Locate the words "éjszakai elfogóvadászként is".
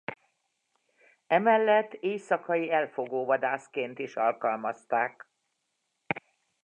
1.93-4.15